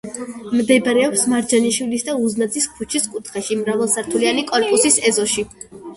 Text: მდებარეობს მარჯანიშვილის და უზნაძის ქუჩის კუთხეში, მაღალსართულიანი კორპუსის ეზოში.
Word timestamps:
მდებარეობს 0.59 1.25
მარჯანიშვილის 1.33 2.07
და 2.09 2.15
უზნაძის 2.29 2.67
ქუჩის 2.79 3.07
კუთხეში, 3.17 3.59
მაღალსართულიანი 3.61 4.47
კორპუსის 4.53 4.99
ეზოში. 5.13 5.45